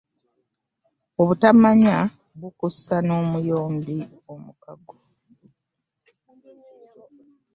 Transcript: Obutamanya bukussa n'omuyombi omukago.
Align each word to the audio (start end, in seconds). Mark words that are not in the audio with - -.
Obutamanya 1.21 1.97
bukussa 2.39 2.95
n'omuyombi 3.05 3.97
omukago. 4.33 4.95